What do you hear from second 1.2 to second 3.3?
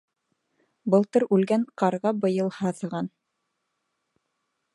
үлгән ҡарға быйыл һаҫыған.